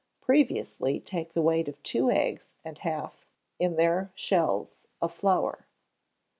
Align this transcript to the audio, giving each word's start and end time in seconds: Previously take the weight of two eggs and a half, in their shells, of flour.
Previously 0.19 0.99
take 0.99 1.33
the 1.33 1.43
weight 1.43 1.67
of 1.67 1.83
two 1.83 2.09
eggs 2.09 2.55
and 2.65 2.79
a 2.79 2.81
half, 2.81 3.27
in 3.59 3.75
their 3.75 4.11
shells, 4.15 4.87
of 4.99 5.13
flour. 5.13 5.67